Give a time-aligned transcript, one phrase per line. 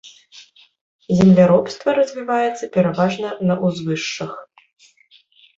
[1.19, 4.33] Земляробства развіваецца пераважна на ўзвышшах.